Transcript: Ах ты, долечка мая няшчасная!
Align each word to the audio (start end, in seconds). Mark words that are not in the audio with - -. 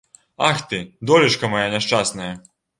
Ах 0.47 0.59
ты, 0.71 0.79
долечка 1.11 1.53
мая 1.53 1.69
няшчасная! 1.77 2.35